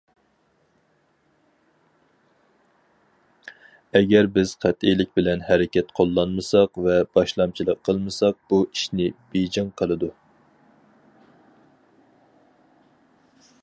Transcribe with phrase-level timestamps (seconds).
[3.99, 10.13] ئەگەر بىز قەتئىيلىك بىلەن ھەرىكەت قوللانمىساق ۋە باشلامچىلىق قىلمىساق، بۇ ئىشنى بېيجىڭ قىلىدۇ.